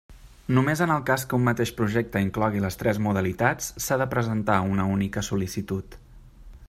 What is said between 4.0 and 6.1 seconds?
de presentar una única sol·licitud.